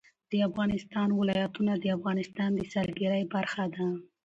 د 0.31 0.33
افغانستان 0.49 1.09
ولايتونه 1.19 1.73
د 1.77 1.85
افغانستان 1.97 2.49
د 2.55 2.59
سیلګرۍ 2.71 3.23
برخه 3.33 3.63
ده. 3.75 3.87